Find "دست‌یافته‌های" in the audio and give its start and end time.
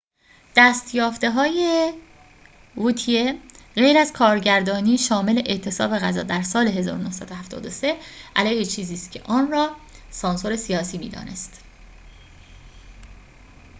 0.57-1.93